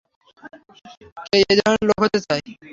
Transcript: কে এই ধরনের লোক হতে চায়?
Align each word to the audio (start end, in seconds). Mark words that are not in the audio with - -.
কে 1.25 1.37
এই 1.41 1.55
ধরনের 1.59 1.85
লোক 1.89 1.99
হতে 2.03 2.19
চায়? 2.25 2.41